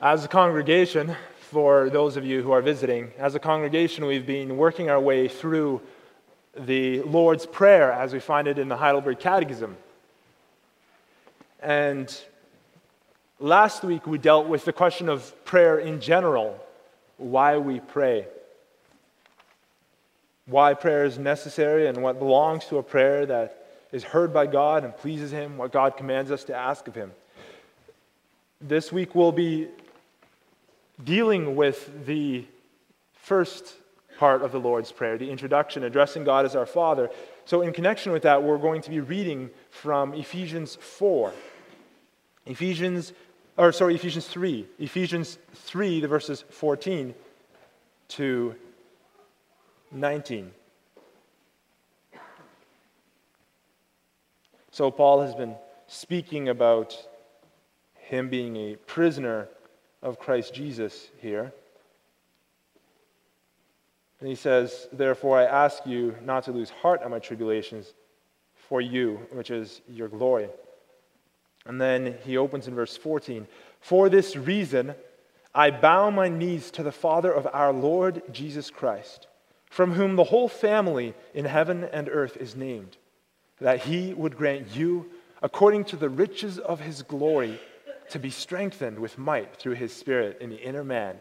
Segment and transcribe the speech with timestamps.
[0.00, 4.56] As a congregation, for those of you who are visiting, as a congregation, we've been
[4.56, 5.80] working our way through
[6.56, 9.76] the Lord's Prayer as we find it in the Heidelberg Catechism.
[11.60, 12.16] And
[13.40, 16.64] last week we dealt with the question of prayer in general,
[17.16, 18.28] why we pray,
[20.46, 24.84] why prayer is necessary, and what belongs to a prayer that is heard by God
[24.84, 27.10] and pleases Him, what God commands us to ask of Him.
[28.60, 29.66] This week we'll be
[31.02, 32.44] dealing with the
[33.14, 33.74] first
[34.18, 37.08] part of the Lord's Prayer, the introduction, addressing God as our Father.
[37.44, 41.32] So, in connection with that, we're going to be reading from Ephesians 4.
[42.46, 43.12] Ephesians,
[43.56, 44.66] or sorry, Ephesians 3.
[44.78, 47.14] Ephesians 3, the verses 14
[48.08, 48.54] to
[49.92, 50.50] 19.
[54.72, 55.54] So, Paul has been
[55.86, 56.96] speaking about
[57.94, 59.48] him being a prisoner
[60.02, 61.52] of Christ Jesus here.
[64.20, 67.92] And he says, Therefore, I ask you not to lose heart at my tribulations
[68.68, 70.48] for you, which is your glory.
[71.66, 73.46] And then he opens in verse 14
[73.80, 74.94] For this reason,
[75.54, 79.26] I bow my knees to the Father of our Lord Jesus Christ,
[79.70, 82.96] from whom the whole family in heaven and earth is named,
[83.60, 85.10] that he would grant you,
[85.42, 87.60] according to the riches of his glory,
[88.10, 91.16] to be strengthened with might through his Spirit in the inner man,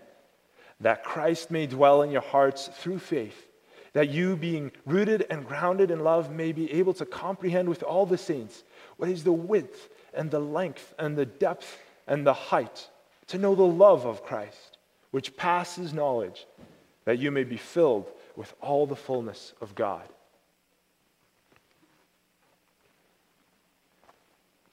[0.79, 3.47] that Christ may dwell in your hearts through faith,
[3.93, 8.05] that you, being rooted and grounded in love, may be able to comprehend with all
[8.05, 8.63] the saints
[8.97, 12.89] what is the width and the length and the depth and the height,
[13.27, 14.77] to know the love of Christ,
[15.11, 16.45] which passes knowledge,
[17.05, 20.07] that you may be filled with all the fullness of God.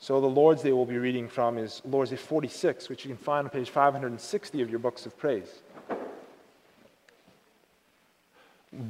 [0.04, 3.16] So the Lord's Day we'll be reading from is Lord's Day 46, which you can
[3.16, 5.48] find on page 560 of your books of praise.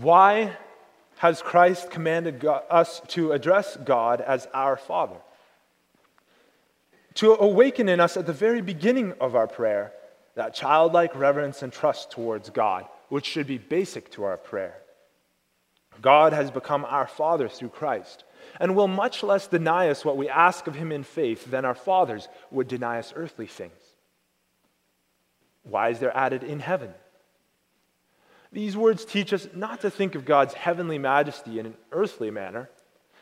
[0.01, 0.57] Why
[1.19, 5.15] has Christ commanded us to address God as our Father?
[7.15, 9.93] To awaken in us at the very beginning of our prayer
[10.35, 14.79] that childlike reverence and trust towards God, which should be basic to our prayer.
[16.03, 18.25] God has become our Father through Christ
[18.61, 21.75] and will much less deny us what we ask of him in faith than our
[21.75, 23.73] fathers would deny us earthly things.
[25.65, 26.93] Why is there added in heaven?
[28.53, 32.71] These words teach us not to think of God's heavenly majesty in an earthly manner,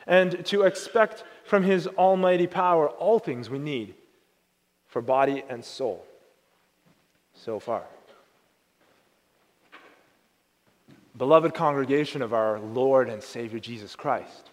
[0.06, 3.94] and to expect from his almighty power all things we need
[4.88, 6.04] for body and soul.
[7.34, 7.84] So far.
[11.16, 14.50] Beloved congregation of our Lord and Savior Jesus Christ.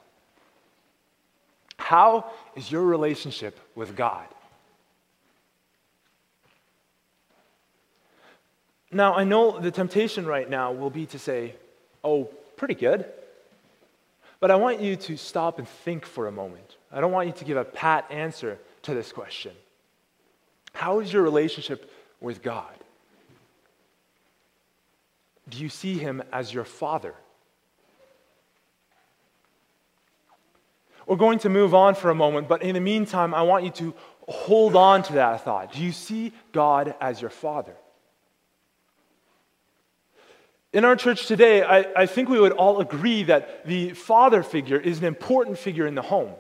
[1.80, 4.28] How is your relationship with God?
[8.92, 11.56] Now, I know the temptation right now will be to say,
[12.04, 12.26] oh,
[12.58, 13.06] pretty good.
[14.40, 16.76] But I want you to stop and think for a moment.
[16.92, 19.54] I don't want you to give a pat answer to this question.
[20.74, 22.76] How is your relationship with God?
[25.50, 27.16] Do you see Him as your Father?
[31.10, 33.72] We're going to move on for a moment, but in the meantime, I want you
[33.72, 33.96] to
[34.28, 35.74] hold on to that thought.
[35.74, 37.74] Do you see God as your Father?
[40.72, 44.80] In our church today, I, I, think we would all agree that the father figure
[44.80, 46.36] is an important figure in the home.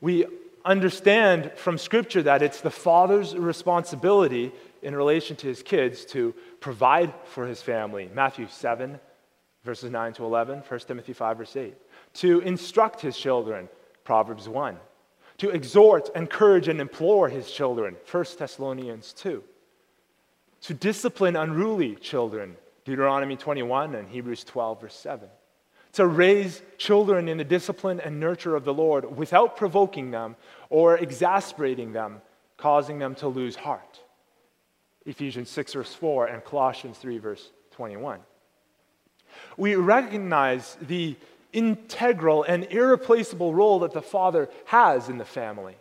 [0.00, 0.26] We
[0.64, 4.50] understand from Scripture that it's the father's responsibility
[4.82, 8.10] in relation to his kids to provide for his family.
[8.12, 8.98] Matthew 7,
[9.62, 11.74] verses 9 to 11, 1 Timothy 5, verse 8
[12.14, 13.68] to instruct his children,
[14.04, 14.76] Proverbs 1,
[15.38, 19.42] to exhort, encourage, and implore his children, 1 Thessalonians 2,
[20.62, 25.28] to discipline unruly children, Deuteronomy 21 and Hebrews 12, verse 7,
[25.94, 30.36] to raise children in the discipline and nurture of the Lord without provoking them
[30.70, 32.20] or exasperating them,
[32.56, 34.00] causing them to lose heart.
[35.06, 38.20] Ephesians 6, verse 4, and Colossians 3, verse 21.
[39.56, 41.16] We recognize the
[41.54, 45.76] integral and irreplaceable role that the father has in the family.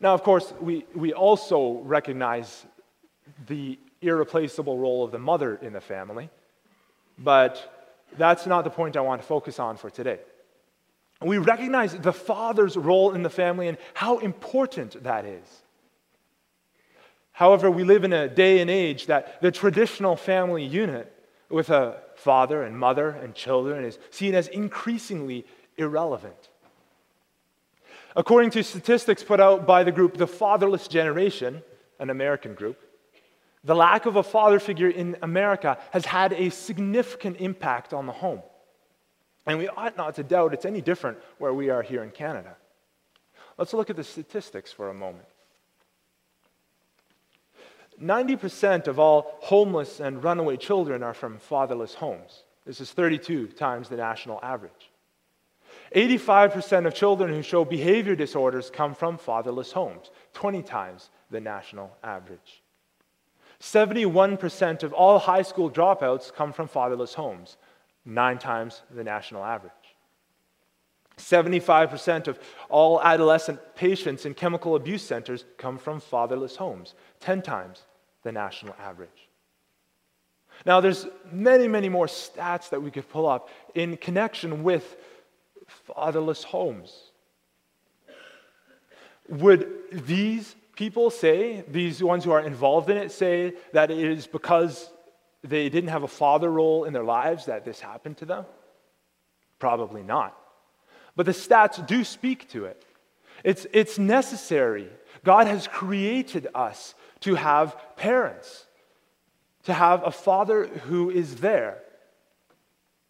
[0.00, 2.66] Now, of course, we, we also recognize
[3.46, 6.28] the irreplaceable role of the mother in the family,
[7.18, 10.20] but that's not the point I want to focus on for today.
[11.20, 15.62] We recognize the father's role in the family and how important that is.
[17.32, 21.12] However, we live in a day and age that the traditional family unit
[21.48, 26.48] with a father and mother and children is seen as increasingly irrelevant.
[28.16, 31.62] According to statistics put out by the group The Fatherless Generation,
[31.98, 32.80] an American group,
[33.64, 38.12] The lack of a father figure in America has had a significant impact on the
[38.12, 38.42] home.
[39.46, 42.56] And we ought not to doubt it's any different where we are here in Canada.
[43.56, 45.26] Let's look at the statistics for a moment.
[48.02, 52.44] 90% of all homeless and runaway children are from fatherless homes.
[52.64, 54.90] This is 32 times the national average.
[55.94, 61.96] 85% of children who show behavior disorders come from fatherless homes, 20 times the national
[62.04, 62.62] average.
[63.60, 67.56] 71% of all high school dropouts come from fatherless homes,
[68.04, 69.72] nine times the national average.
[71.16, 77.82] 75% of all adolescent patients in chemical abuse centers come from fatherless homes, 10 times
[78.22, 79.28] the national average.
[80.66, 84.96] Now, there's many, many more stats that we could pull up in connection with
[85.68, 86.92] fatherless homes.
[89.28, 94.26] Would these people say, these ones who are involved in it, say that it is
[94.26, 94.90] because
[95.44, 98.44] they didn't have a father role in their lives that this happened to them?
[99.58, 100.36] Probably not.
[101.14, 102.84] But the stats do speak to it.
[103.44, 104.88] It's, it's necessary.
[105.24, 108.66] God has created us to have parents,
[109.64, 111.78] to have a father who is there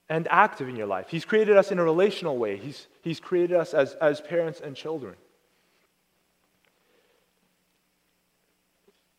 [0.09, 1.07] and active in your life.
[1.09, 4.75] He's created us in a relational way, He's, he's created us as, as parents and
[4.75, 5.15] children.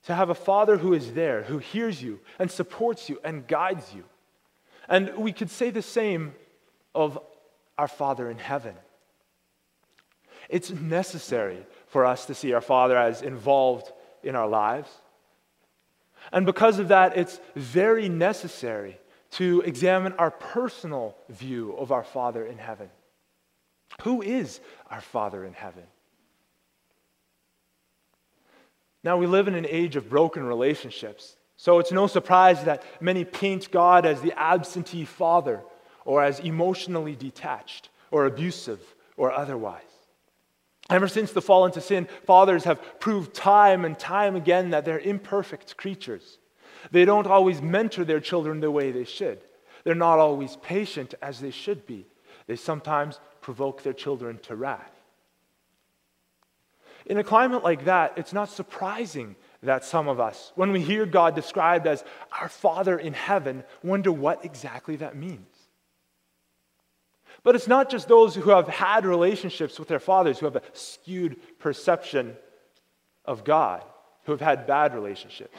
[0.09, 3.93] to have a father who is there, who hears you and supports you and guides
[3.93, 4.03] you.
[4.87, 6.33] And we could say the same
[6.95, 7.19] of
[7.77, 8.73] our Father in heaven.
[10.49, 13.91] It's necessary for us to see our Father as involved
[14.23, 14.89] in our lives.
[16.31, 18.99] And because of that, it's very necessary
[19.31, 22.89] to examine our personal view of our Father in heaven.
[24.03, 24.59] Who is
[24.89, 25.83] our Father in heaven?
[29.03, 33.23] Now, we live in an age of broken relationships, so it's no surprise that many
[33.23, 35.61] paint God as the absentee father
[36.05, 38.81] or as emotionally detached or abusive
[39.15, 39.83] or otherwise.
[40.89, 44.99] Ever since the fall into sin, fathers have proved time and time again that they're
[44.99, 46.39] imperfect creatures.
[46.91, 49.39] They don't always mentor their children the way they should.
[49.83, 52.07] They're not always patient as they should be.
[52.47, 54.91] They sometimes provoke their children to wrath.
[57.05, 61.05] In a climate like that, it's not surprising that some of us, when we hear
[61.05, 62.03] God described as
[62.39, 65.58] our Father in heaven, wonder what exactly that means.
[67.43, 70.61] But it's not just those who have had relationships with their fathers who have a
[70.73, 72.35] skewed perception
[73.25, 73.83] of God,
[74.23, 75.57] who have had bad relationships.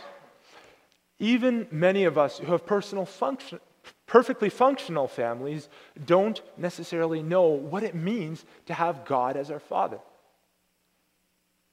[1.18, 3.60] Even many of us who have personal function,
[4.06, 5.68] perfectly functional families
[6.04, 9.98] don't necessarily know what it means to have God as our Father.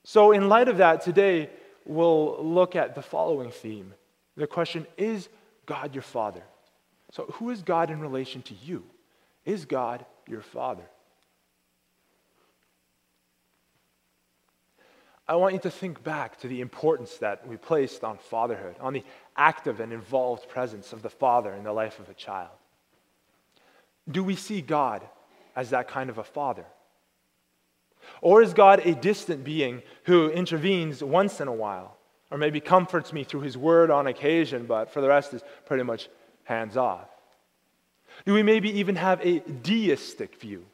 [0.03, 1.49] So, in light of that, today
[1.85, 3.93] we'll look at the following theme.
[4.35, 5.27] The question is
[5.65, 6.43] God your Father?
[7.11, 8.83] So, who is God in relation to you?
[9.47, 10.83] Is God your Father?
[15.25, 18.91] I want you to think back to the importance that we placed on fatherhood, on
[18.91, 19.05] the
[19.37, 22.51] active and involved presence of the father in the life of a child.
[24.09, 25.01] Do we see God
[25.55, 26.65] as that kind of a father?
[28.21, 31.97] Or is God a distant being who intervenes once in a while,
[32.31, 35.83] or maybe comforts me through his word on occasion, but for the rest is pretty
[35.83, 36.09] much
[36.43, 37.07] hands off?
[38.25, 40.65] Do we maybe even have a deistic view?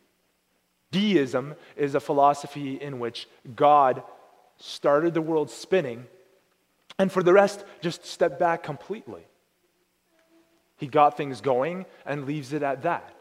[0.92, 4.04] Deism is a philosophy in which God
[4.58, 6.06] started the world spinning
[7.00, 9.24] and for the rest just stepped back completely.
[10.78, 13.16] He got things going and leaves it at that.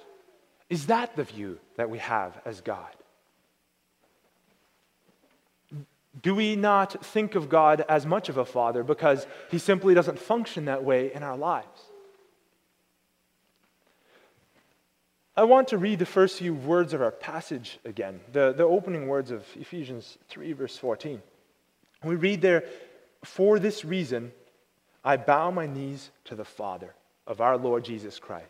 [0.68, 2.90] Is that the view that we have as God?
[6.20, 10.18] Do we not think of God as much of a father because he simply doesn't
[10.18, 11.80] function that way in our lives?
[15.34, 19.08] I want to read the first few words of our passage again, the, the opening
[19.08, 21.22] words of Ephesians 3, verse 14.
[22.04, 22.64] We read there,
[23.24, 24.32] For this reason,
[25.02, 26.94] I bow my knees to the Father
[27.26, 28.46] of our Lord Jesus Christ.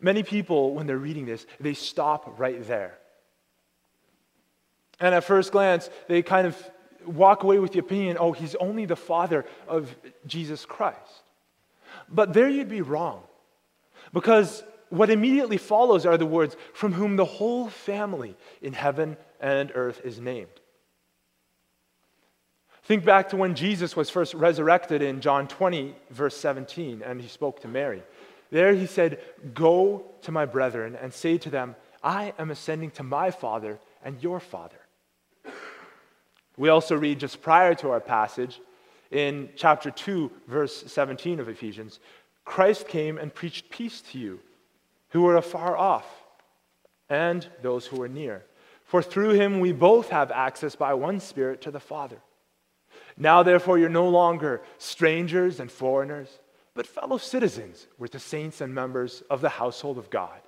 [0.00, 2.96] Many people, when they're reading this, they stop right there.
[4.98, 6.70] And at first glance, they kind of
[7.04, 9.94] walk away with the opinion oh, he's only the father of
[10.26, 11.22] Jesus Christ.
[12.08, 13.22] But there you'd be wrong.
[14.12, 19.72] Because what immediately follows are the words, from whom the whole family in heaven and
[19.74, 20.48] earth is named.
[22.84, 27.28] Think back to when Jesus was first resurrected in John 20, verse 17, and he
[27.28, 28.02] spoke to Mary.
[28.50, 29.20] There he said,
[29.54, 34.22] Go to my brethren and say to them, I am ascending to my Father and
[34.22, 34.78] your Father
[36.56, 38.60] we also read just prior to our passage
[39.10, 42.00] In chapter 2, verse 17 of Ephesians,
[42.44, 44.40] Christ came and preached peace to you
[45.10, 46.06] who were afar off
[47.08, 48.44] and those who were near.
[48.84, 52.18] For through him we both have access by one Spirit to the Father.
[53.16, 56.28] Now, therefore, you're no longer strangers and foreigners,
[56.74, 60.40] but fellow citizens with the saints and members of the household of God.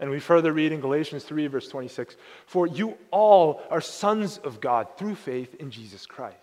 [0.00, 4.60] And we further read in Galatians 3, verse 26 For you all are sons of
[4.60, 6.36] God through faith in Jesus Christ.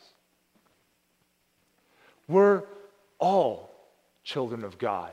[2.27, 2.63] We're
[3.19, 3.71] all
[4.23, 5.11] children of God.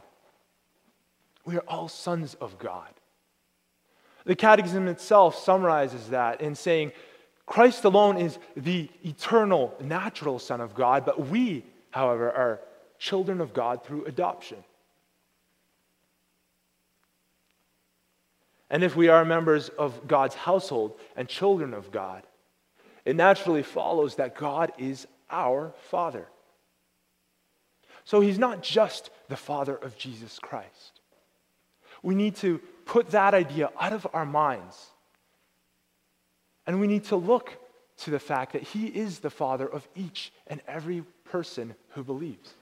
[1.44, 2.88] We are all sons of God.
[4.24, 6.92] The Catechism itself summarizes that in saying,
[7.46, 12.60] Christ alone is the eternal, natural Son of God, but we, however, are
[12.98, 14.62] children of God through adoption.
[18.70, 22.22] And if we are members of God's household and children of God,
[23.04, 26.26] it naturally follows that God is our Father.
[28.04, 31.01] So he's not just the Father of Jesus Christ.
[32.02, 34.90] We need to put that idea out of our minds.
[36.66, 37.56] And we need to look
[37.98, 42.54] to the fact that he is the Father of each and every person who believes.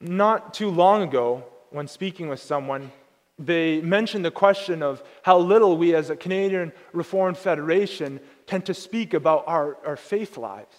[0.00, 2.90] Not too long ago, when speaking with someone,
[3.38, 8.74] they mentioned the question of how little we as a Canadian Reformed Federation tend to
[8.74, 10.76] speak about our, our faith lives,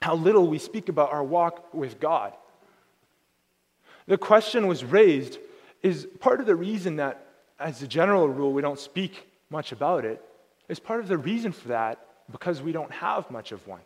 [0.00, 2.34] how little we speak about our walk with God.
[4.06, 5.38] The question was raised
[5.82, 7.26] is part of the reason that,
[7.58, 10.22] as a general rule, we don't speak much about it,
[10.68, 13.80] is part of the reason for that because we don't have much of one.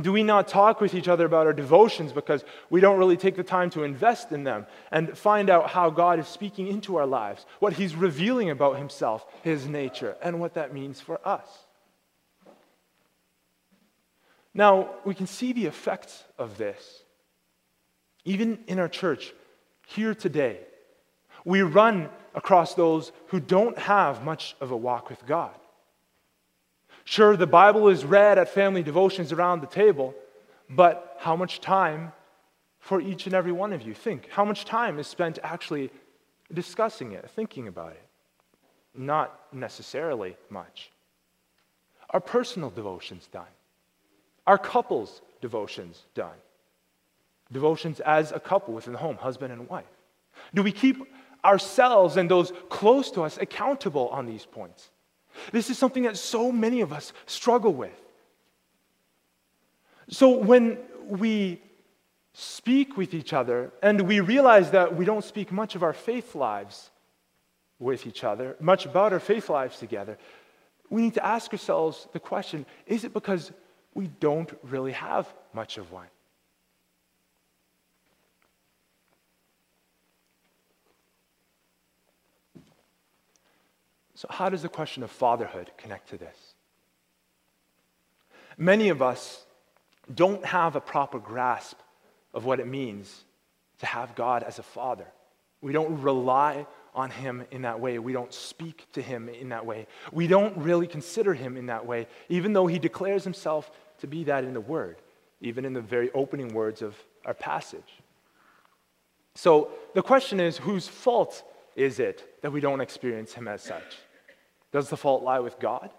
[0.00, 3.36] Do we not talk with each other about our devotions because we don't really take
[3.36, 7.04] the time to invest in them and find out how God is speaking into our
[7.04, 11.46] lives, what He's revealing about Himself, His nature, and what that means for us?
[14.54, 17.01] Now, we can see the effects of this
[18.24, 19.32] even in our church
[19.86, 20.58] here today.
[21.44, 25.54] We run across those who don't have much of a walk with God.
[27.04, 30.14] Sure, the Bible is read at family devotions around the table,
[30.70, 32.12] but how much time
[32.78, 33.92] for each and every one of you?
[33.92, 34.28] Think.
[34.30, 35.90] How much time is spent actually
[36.52, 38.06] discussing it, thinking about it?
[38.94, 40.90] Not necessarily much.
[42.10, 43.46] Our personal devotions done?
[44.46, 46.36] Our couples' devotions done?
[47.52, 49.84] Devotions as a couple within the home, husband and wife?
[50.54, 51.02] Do we keep
[51.44, 54.90] ourselves and those close to us accountable on these points?
[55.50, 57.98] This is something that so many of us struggle with.
[60.08, 61.60] So when we
[62.34, 66.34] speak with each other and we realize that we don't speak much of our faith
[66.34, 66.90] lives
[67.78, 70.18] with each other, much about our faith lives together,
[70.90, 73.52] we need to ask ourselves the question is it because
[73.94, 76.11] we don't really have much of one?
[84.22, 86.54] So, how does the question of fatherhood connect to this?
[88.56, 89.44] Many of us
[90.14, 91.76] don't have a proper grasp
[92.32, 93.24] of what it means
[93.80, 95.08] to have God as a father.
[95.60, 97.98] We don't rely on him in that way.
[97.98, 99.88] We don't speak to him in that way.
[100.12, 104.22] We don't really consider him in that way, even though he declares himself to be
[104.24, 104.98] that in the word,
[105.40, 107.98] even in the very opening words of our passage.
[109.34, 111.42] So the question is whose fault
[111.74, 113.96] is it that we don't experience him as such?
[114.72, 115.90] Does the fault lie with God?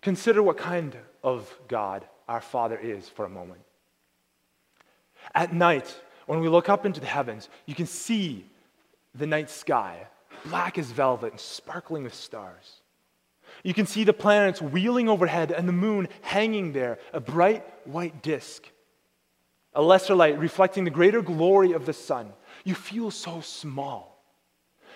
[0.00, 3.60] Consider what kind of God our Father is for a moment.
[5.34, 5.94] At night,
[6.26, 8.46] when we look up into the heavens, you can see
[9.14, 10.06] the night sky,
[10.46, 12.80] black as velvet and sparkling with stars.
[13.62, 18.22] You can see the planets wheeling overhead and the moon hanging there, a bright white
[18.22, 18.68] disk,
[19.74, 22.32] a lesser light reflecting the greater glory of the sun.
[22.64, 24.17] You feel so small.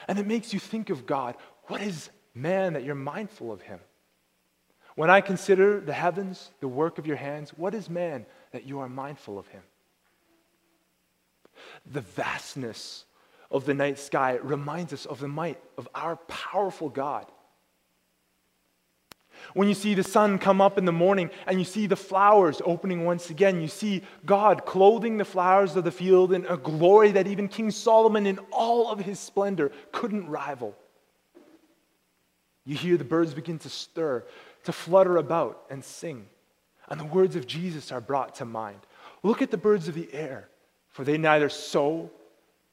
[0.09, 1.37] And it makes you think of God.
[1.65, 3.81] What is man that you're mindful of him?
[4.95, 8.81] When I consider the heavens, the work of your hands, what is man that you
[8.81, 9.63] are mindful of him?
[11.91, 13.05] The vastness
[13.51, 17.27] of the night sky reminds us of the might of our powerful God.
[19.55, 22.63] When you see the sun come up in the morning and you see the flowers
[22.65, 27.13] opening once again, you see God clothing the flowers of the field in a glory
[27.13, 30.77] that even King Solomon, in all of his splendor, couldn't rival.
[32.65, 34.25] You hear the birds begin to stir,
[34.65, 36.27] to flutter about and sing,
[36.89, 38.79] and the words of Jesus are brought to mind.
[39.23, 40.49] Look at the birds of the air,
[40.89, 42.11] for they neither sow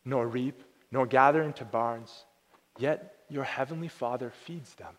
[0.06, 0.62] nor reap
[0.92, 2.26] nor gather into barns,
[2.78, 4.94] yet your heavenly Father feeds them.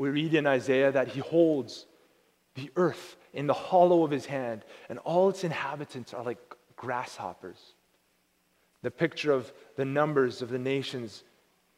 [0.00, 1.84] We read in Isaiah that he holds
[2.54, 6.38] the earth in the hollow of his hand, and all its inhabitants are like
[6.74, 7.74] grasshoppers.
[8.80, 11.22] The picture of the numbers of the nations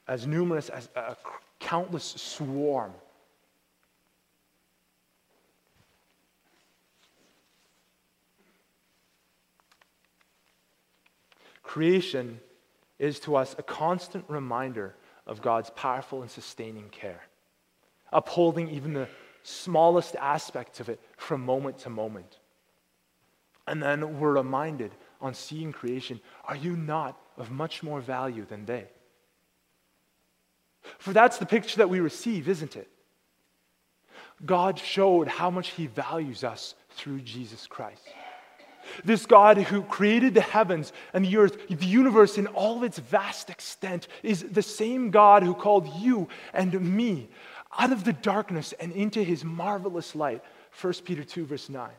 [0.06, 1.16] as numerous as a
[1.58, 2.92] countless swarm.
[11.64, 12.38] Creation
[13.00, 14.94] is to us a constant reminder
[15.26, 17.22] of God's powerful and sustaining care,
[18.12, 19.08] upholding even the
[19.42, 22.38] smallest aspects of it from moment to moment.
[23.66, 28.66] And then we're reminded on seeing creation are you not of much more value than
[28.66, 28.86] they?
[30.98, 32.88] For that's the picture that we receive, isn't it?
[34.44, 38.02] God showed how much He values us through Jesus Christ.
[39.04, 42.98] This God who created the heavens and the earth, the universe in all of its
[42.98, 47.28] vast extent, is the same God who called you and me
[47.78, 50.42] out of the darkness and into his marvelous light.
[50.80, 51.90] 1 Peter 2, verse 9.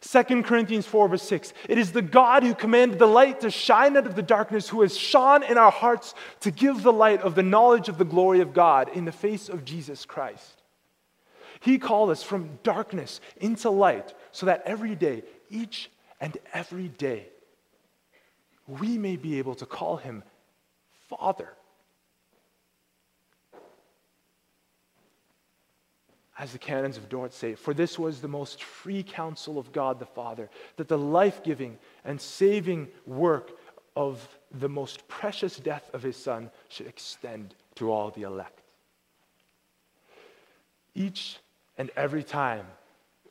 [0.00, 1.52] 2 Corinthians 4, verse 6.
[1.68, 4.82] It is the God who commanded the light to shine out of the darkness, who
[4.82, 8.40] has shone in our hearts to give the light of the knowledge of the glory
[8.40, 10.62] of God in the face of Jesus Christ.
[11.60, 17.28] He called us from darkness into light so that every day, each and every day,
[18.66, 20.22] we may be able to call him
[21.08, 21.54] Father.
[26.38, 29.98] As the canons of Dort say, for this was the most free counsel of God
[29.98, 33.58] the Father, that the life giving and saving work
[33.96, 38.62] of the most precious death of his Son should extend to all the elect.
[40.94, 41.38] Each
[41.76, 42.66] and every time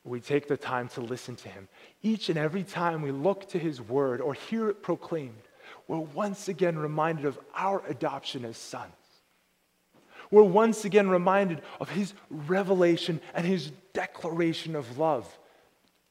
[0.04, 1.68] we take the time to listen to him.
[2.02, 5.42] Each and every time we look to his word or hear it proclaimed,
[5.86, 8.92] we're once again reminded of our adoption as sons.
[10.30, 15.38] We're once again reminded of his revelation and his declaration of love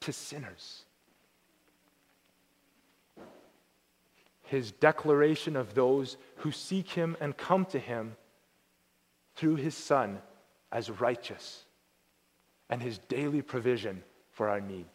[0.02, 0.84] to sinners.
[4.44, 8.16] His declaration of those who seek him and come to him
[9.36, 10.20] through his Son
[10.72, 11.66] as righteous
[12.70, 14.88] and his daily provision for our needs.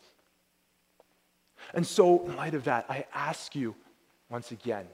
[1.75, 3.75] And so, in light of that, I ask you
[4.29, 4.87] once again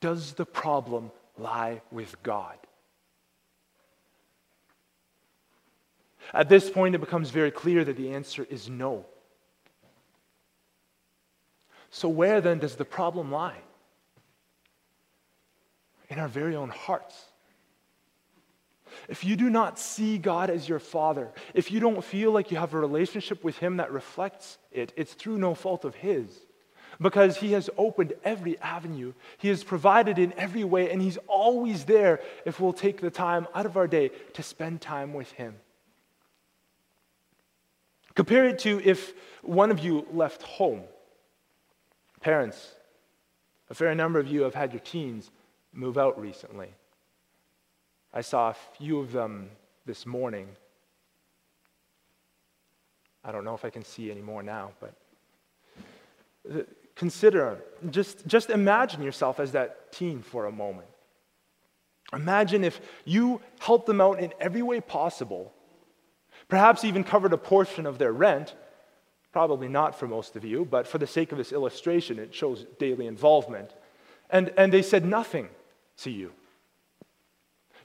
[0.00, 2.58] does the problem lie with God?
[6.32, 9.06] At this point, it becomes very clear that the answer is no.
[11.90, 13.58] So, where then does the problem lie?
[16.08, 17.24] In our very own hearts
[19.08, 22.56] if you do not see God as your Father, if you don't feel like you
[22.56, 26.28] have a relationship with Him that reflects it, it's through no fault of His.
[27.00, 31.84] Because He has opened every avenue, He has provided in every way, and He's always
[31.84, 35.56] there if we'll take the time out of our day to spend time with Him.
[38.14, 40.82] Compare it to if one of you left home.
[42.20, 42.72] Parents,
[43.70, 45.30] a fair number of you have had your teens
[45.72, 46.68] move out recently.
[48.12, 49.50] I saw a few of them
[49.86, 50.48] this morning.
[53.24, 54.94] I don't know if I can see any more now, but
[56.50, 56.62] uh,
[56.94, 57.58] consider,
[57.90, 60.86] just, just imagine yourself as that teen for a moment.
[62.12, 65.52] Imagine if you helped them out in every way possible,
[66.48, 68.54] perhaps even covered a portion of their rent.
[69.32, 72.66] Probably not for most of you, but for the sake of this illustration, it shows
[72.78, 73.70] daily involvement.
[74.30, 75.48] And, and they said nothing
[75.98, 76.32] to you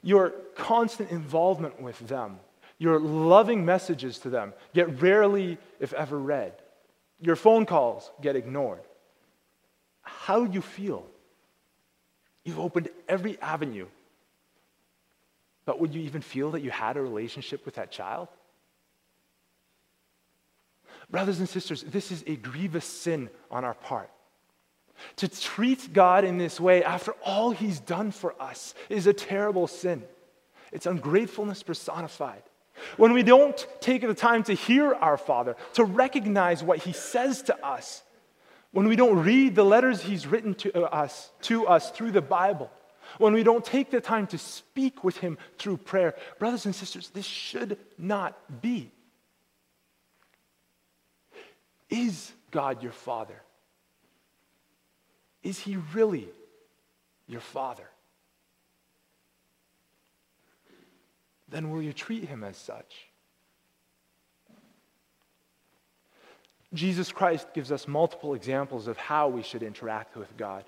[0.02, 2.38] your constant involvement with them,
[2.78, 6.52] your loving messages to them get rarely, if ever, read.
[7.20, 8.80] Your phone calls get ignored.
[10.02, 11.06] How do you feel?
[12.44, 13.86] You've opened every avenue.
[15.66, 18.28] But would you even feel that you had a relationship with that child?
[21.10, 24.10] Brothers and sisters, this is a grievous sin on our part.
[25.16, 29.66] To treat God in this way after all he's done for us is a terrible
[29.66, 30.04] sin.
[30.72, 32.42] It's ungratefulness personified.
[32.96, 37.42] When we don't take the time to hear our Father, to recognize what he says
[37.42, 38.02] to us,
[38.72, 42.22] when we don't read the letters he's written to uh, us, to us through the
[42.22, 42.70] Bible,
[43.18, 47.10] when we don't take the time to speak with him through prayer, brothers and sisters,
[47.10, 48.92] this should not be.
[51.90, 53.42] Is God your Father?
[55.42, 56.28] Is he really
[57.26, 57.88] your father?
[61.48, 63.06] Then will you treat him as such?
[66.72, 70.64] Jesus Christ gives us multiple examples of how we should interact with God.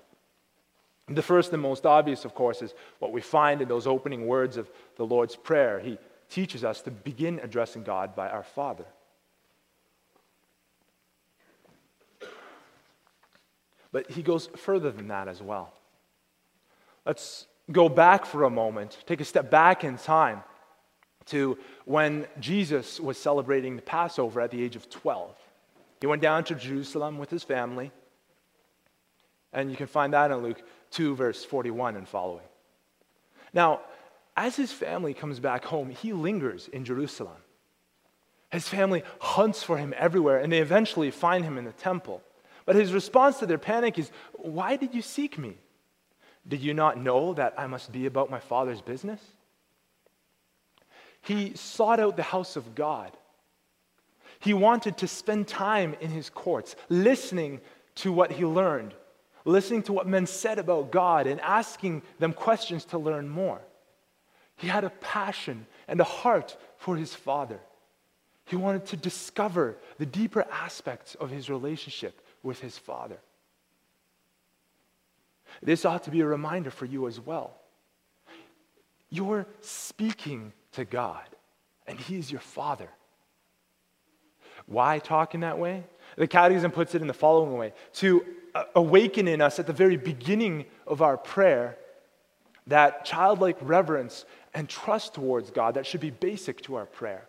[1.07, 4.57] The first and most obvious, of course, is what we find in those opening words
[4.57, 5.79] of the Lord's Prayer.
[5.79, 5.97] He
[6.29, 8.85] teaches us to begin addressing God by our Father.
[13.93, 15.71] But he goes further than that as well.
[17.05, 20.43] Let's go back for a moment, take a step back in time
[21.27, 25.33] to when Jesus was celebrating the Passover at the age of 12.
[26.01, 27.91] He went down to Jerusalem with his family,
[29.53, 32.43] and you can find that in Luke 2, verse 41 and following.
[33.53, 33.81] Now,
[34.35, 37.37] as his family comes back home, he lingers in Jerusalem.
[38.51, 42.21] His family hunts for him everywhere, and they eventually find him in the temple.
[42.65, 45.57] But his response to their panic is, Why did you seek me?
[46.47, 49.21] Did you not know that I must be about my father's business?
[51.21, 53.11] He sought out the house of God.
[54.39, 57.61] He wanted to spend time in his courts, listening
[57.95, 58.93] to what he learned,
[59.45, 63.61] listening to what men said about God, and asking them questions to learn more.
[64.57, 67.59] He had a passion and a heart for his father.
[68.45, 73.19] He wanted to discover the deeper aspects of his relationship with his father.
[75.61, 77.55] This ought to be a reminder for you as well.
[79.09, 81.23] You're speaking to God,
[81.87, 82.89] and He is your Father.
[84.65, 85.83] Why talk in that way?
[86.17, 88.25] The Catechism puts it in the following way to
[88.75, 91.77] awaken in us at the very beginning of our prayer
[92.67, 97.27] that childlike reverence and trust towards God that should be basic to our prayer.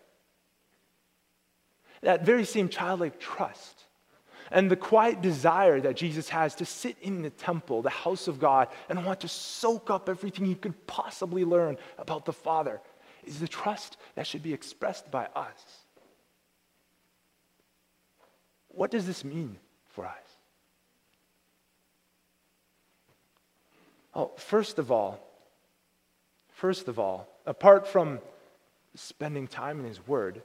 [2.01, 3.84] That very same childlike trust
[4.51, 8.39] and the quiet desire that Jesus has to sit in the temple, the house of
[8.39, 12.81] God, and want to soak up everything he could possibly learn about the Father
[13.25, 15.85] is the trust that should be expressed by us.
[18.69, 20.13] What does this mean for us?
[24.13, 25.19] Well, first of all,
[26.49, 28.19] first of all, apart from
[28.95, 30.41] spending time in His Word,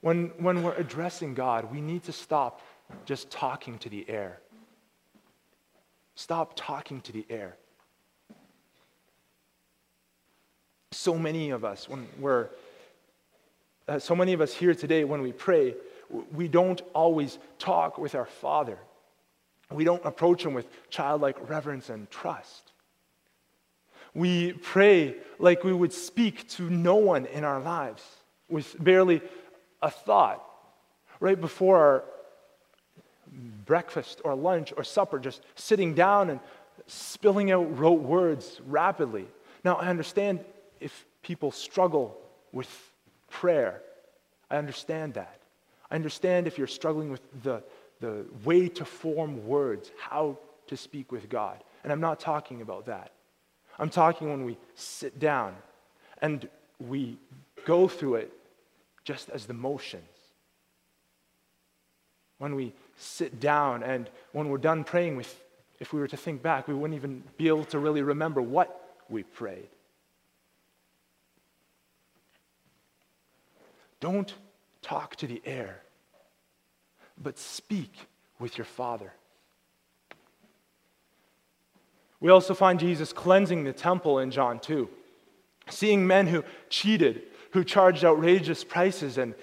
[0.00, 2.60] when, when we're addressing God, we need to stop
[3.04, 4.40] just talking to the air.
[6.14, 7.56] Stop talking to the air.
[10.92, 12.48] So many of us, when we're,
[13.86, 15.74] uh, so many of us here today, when we pray,
[16.32, 18.78] we don't always talk with our Father.
[19.70, 22.72] We don't approach Him with childlike reverence and trust.
[24.14, 28.02] We pray like we would speak to no one in our lives
[28.48, 29.20] with barely
[29.82, 30.42] a thought.
[31.20, 32.04] Right before our
[33.64, 36.40] breakfast or lunch or supper, just sitting down and
[36.86, 39.26] spilling out rote words rapidly.
[39.64, 40.44] Now, I understand
[40.80, 42.16] if people struggle
[42.52, 42.68] with
[43.30, 43.82] prayer.
[44.50, 45.40] I understand that.
[45.90, 47.62] I understand if you're struggling with the,
[48.00, 51.62] the way to form words, how to speak with God.
[51.84, 53.12] And I'm not talking about that.
[53.78, 55.54] I'm talking when we sit down
[56.22, 57.18] and we
[57.64, 58.32] go through it
[59.04, 60.02] just as the motions.
[62.38, 65.42] When we sit down and when we're done praying, with,
[65.80, 68.96] if we were to think back, we wouldn't even be able to really remember what
[69.08, 69.68] we prayed.
[74.00, 74.34] Don't
[74.82, 75.82] talk to the air,
[77.22, 77.92] but speak
[78.38, 79.12] with your Father.
[82.20, 84.88] We also find Jesus cleansing the temple in John 2,
[85.68, 89.34] seeing men who cheated, who charged outrageous prices, and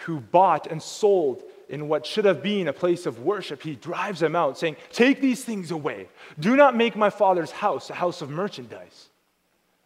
[0.00, 4.20] who bought and sold in what should have been a place of worship, he drives
[4.20, 6.08] them out, saying, Take these things away.
[6.38, 9.08] Do not make my father's house a house of merchandise.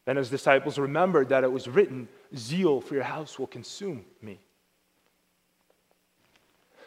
[0.05, 4.41] Then his disciples remembered that it was written, Zeal for your house will consume me.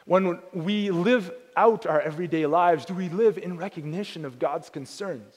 [0.05, 5.35] When we live out our everyday lives, do we live in recognition of God's concerns?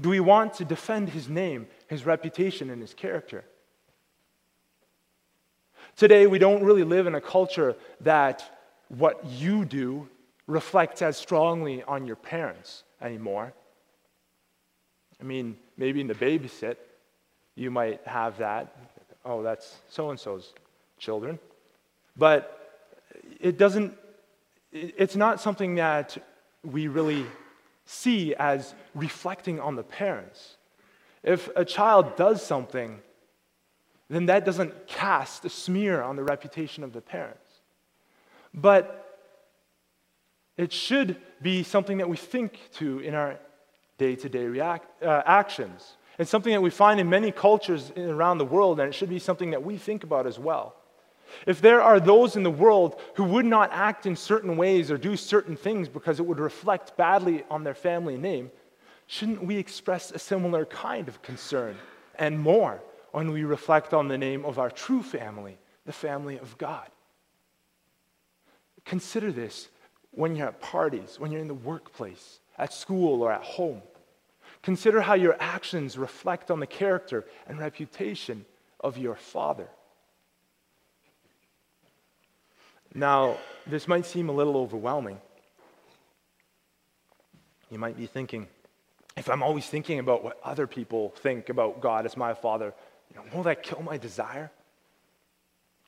[0.00, 3.44] Do we want to defend his name, his reputation, and his character?
[5.96, 8.42] Today, we don't really live in a culture that
[8.88, 10.08] what you do
[10.48, 13.52] reflects as strongly on your parents anymore.
[15.20, 16.76] I mean, maybe in the babysit,
[17.54, 18.74] you might have that.
[19.24, 20.52] Oh, that's so and so's
[20.98, 21.38] children.
[22.16, 22.90] But
[23.40, 23.96] it doesn't,
[24.72, 26.18] it's not something that
[26.64, 27.24] we really
[27.86, 30.56] see as reflecting on the parents.
[31.22, 33.00] If a child does something
[34.08, 37.48] then that doesn't cast a smear on the reputation of the parents.
[38.52, 39.00] But
[40.56, 43.38] it should be something that we think to in our
[43.98, 44.60] day to day
[45.02, 45.96] actions.
[46.18, 49.18] It's something that we find in many cultures around the world, and it should be
[49.18, 50.76] something that we think about as well.
[51.46, 54.98] If there are those in the world who would not act in certain ways or
[54.98, 58.52] do certain things because it would reflect badly on their family name,
[59.06, 61.76] shouldn't we express a similar kind of concern
[62.16, 62.80] and more
[63.14, 66.88] when we reflect on the name of our true family, the family of God?
[68.84, 69.68] Consider this
[70.10, 73.80] when you're at parties, when you're in the workplace, at school, or at home.
[74.62, 78.44] Consider how your actions reflect on the character and reputation
[78.80, 79.68] of your Father.
[82.96, 85.20] Now, this might seem a little overwhelming.
[87.70, 88.48] You might be thinking,
[89.16, 92.74] if I'm always thinking about what other people think about God as my Father,
[93.10, 94.50] you know, won't that kill my desire?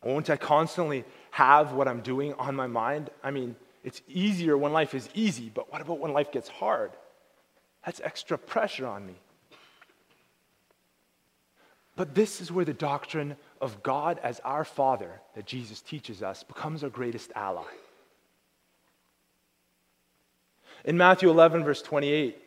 [0.02, 3.11] Won't I constantly have what I'm doing on my mind?
[3.22, 6.92] I mean, it's easier when life is easy, but what about when life gets hard?
[7.85, 9.14] That's extra pressure on me.
[11.96, 16.42] But this is where the doctrine of God as our Father that Jesus teaches us
[16.42, 17.64] becomes our greatest ally.
[20.85, 22.38] In Matthew 11, verse 28,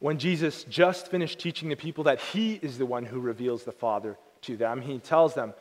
[0.00, 3.72] when Jesus just finished teaching the people that he is the one who reveals the
[3.72, 5.54] Father to them, he tells them,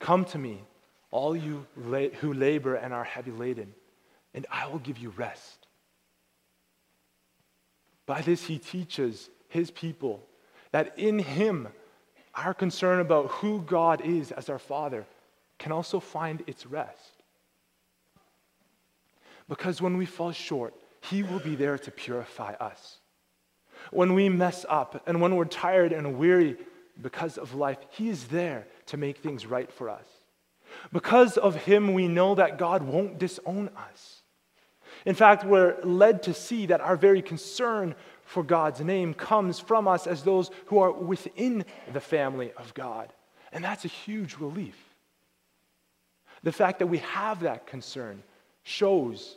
[0.00, 0.64] Come to me,
[1.10, 1.66] all you
[2.20, 3.74] who labor and are heavy laden,
[4.32, 5.66] and I will give you rest.
[8.06, 10.22] By this, he teaches his people
[10.72, 11.68] that in him,
[12.34, 15.06] our concern about who God is as our Father
[15.58, 17.22] can also find its rest.
[19.48, 22.98] Because when we fall short, he will be there to purify us.
[23.94, 26.56] When we mess up and when we're tired and weary
[27.00, 30.06] because of life, He is there to make things right for us.
[30.92, 34.22] Because of Him, we know that God won't disown us.
[35.06, 39.86] In fact, we're led to see that our very concern for God's name comes from
[39.86, 43.12] us as those who are within the family of God.
[43.52, 44.76] And that's a huge relief.
[46.42, 48.22] The fact that we have that concern
[48.62, 49.36] shows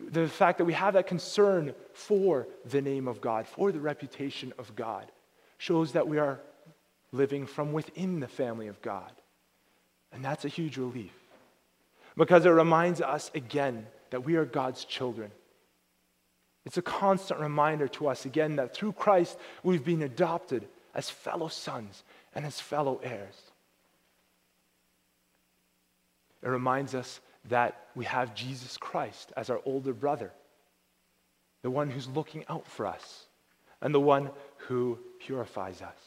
[0.00, 4.52] the fact that we have that concern for the name of God, for the reputation
[4.58, 5.10] of God,
[5.58, 6.40] shows that we are
[7.12, 9.10] living from within the family of God.
[10.12, 11.12] And that's a huge relief
[12.16, 15.30] because it reminds us again that we are God's children.
[16.64, 21.48] It's a constant reminder to us again that through Christ we've been adopted as fellow
[21.48, 22.02] sons
[22.34, 23.36] and as fellow heirs.
[26.42, 30.32] It reminds us that we have Jesus Christ as our older brother,
[31.62, 33.26] the one who's looking out for us,
[33.80, 34.30] and the one
[34.68, 35.98] who purifies us.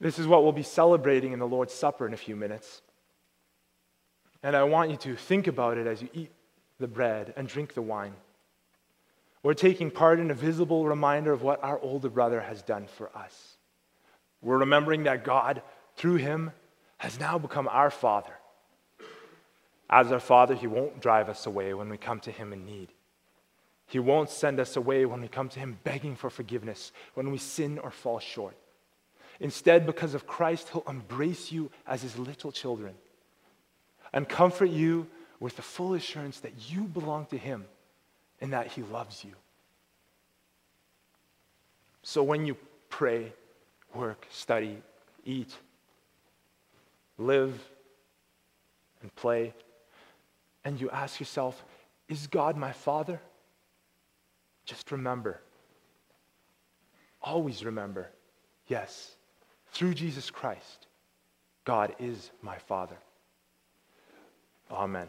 [0.00, 2.82] This is what we'll be celebrating in the Lord's Supper in a few minutes.
[4.42, 6.30] And I want you to think about it as you eat
[6.78, 8.14] the bread and drink the wine.
[9.42, 13.10] We're taking part in a visible reminder of what our older brother has done for
[13.16, 13.56] us.
[14.42, 15.62] We're remembering that God,
[15.96, 16.50] through him,
[17.04, 18.32] has now become our Father.
[19.90, 22.88] As our Father, He won't drive us away when we come to Him in need.
[23.86, 27.36] He won't send us away when we come to Him begging for forgiveness, when we
[27.36, 28.56] sin or fall short.
[29.38, 32.94] Instead, because of Christ, He'll embrace you as His little children
[34.14, 35.06] and comfort you
[35.40, 37.66] with the full assurance that you belong to Him
[38.40, 39.34] and that He loves you.
[42.02, 42.56] So when you
[42.88, 43.34] pray,
[43.94, 44.78] work, study,
[45.26, 45.54] eat,
[47.18, 47.68] live
[49.02, 49.54] and play,
[50.64, 51.64] and you ask yourself,
[52.08, 53.20] is God my Father?
[54.64, 55.40] Just remember,
[57.20, 58.10] always remember,
[58.66, 59.16] yes,
[59.72, 60.86] through Jesus Christ,
[61.64, 62.96] God is my Father.
[64.70, 65.08] Amen.